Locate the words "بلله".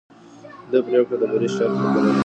1.93-2.13